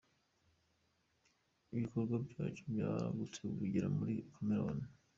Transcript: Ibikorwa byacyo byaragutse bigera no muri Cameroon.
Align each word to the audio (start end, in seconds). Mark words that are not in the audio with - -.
Ibikorwa 1.73 2.15
byacyo 2.27 2.63
byaragutse 2.71 3.39
bigera 3.57 3.87
no 3.89 3.95
muri 3.99 4.13
Cameroon. 4.33 4.79